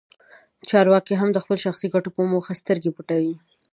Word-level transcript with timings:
چارواکي 0.69 1.15
هم 1.21 1.29
د 1.33 1.37
خپلو 1.43 1.57
شخصي 1.65 1.87
ګټو 1.93 2.09
په 2.15 2.21
موخه 2.31 2.53
سترګې 2.61 2.91
پټوي. 2.95 3.35